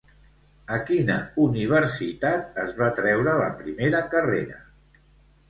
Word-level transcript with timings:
A 0.77 0.77
quina 0.85 1.17
universitat 1.43 2.57
es 2.65 2.73
va 2.81 2.89
treure 3.01 3.37
la 3.43 3.53
primera 3.61 4.03
carrera? 4.17 4.61